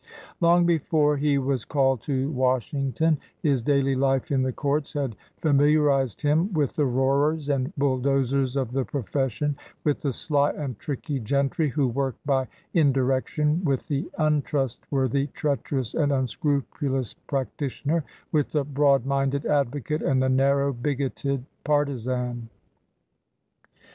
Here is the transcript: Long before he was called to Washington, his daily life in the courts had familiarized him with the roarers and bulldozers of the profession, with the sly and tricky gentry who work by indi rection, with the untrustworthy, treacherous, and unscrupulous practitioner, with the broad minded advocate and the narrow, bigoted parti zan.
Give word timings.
Long 0.39 0.65
before 0.65 1.15
he 1.17 1.37
was 1.37 1.63
called 1.63 2.01
to 2.05 2.31
Washington, 2.31 3.19
his 3.43 3.61
daily 3.61 3.93
life 3.95 4.31
in 4.31 4.41
the 4.41 4.51
courts 4.51 4.93
had 4.93 5.15
familiarized 5.37 6.23
him 6.23 6.51
with 6.53 6.75
the 6.75 6.87
roarers 6.87 7.49
and 7.49 7.71
bulldozers 7.75 8.55
of 8.55 8.71
the 8.71 8.83
profession, 8.83 9.55
with 9.83 10.01
the 10.01 10.11
sly 10.11 10.53
and 10.53 10.79
tricky 10.79 11.19
gentry 11.19 11.69
who 11.69 11.87
work 11.87 12.15
by 12.25 12.47
indi 12.73 12.99
rection, 12.99 13.63
with 13.63 13.87
the 13.89 14.09
untrustworthy, 14.17 15.27
treacherous, 15.35 15.93
and 15.93 16.11
unscrupulous 16.11 17.13
practitioner, 17.13 18.03
with 18.31 18.53
the 18.53 18.63
broad 18.65 19.05
minded 19.05 19.45
advocate 19.45 20.01
and 20.01 20.19
the 20.23 20.29
narrow, 20.29 20.73
bigoted 20.73 21.45
parti 21.63 21.95
zan. 21.97 22.49